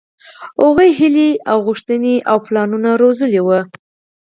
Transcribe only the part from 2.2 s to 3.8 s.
او پلانونه روزلي وو.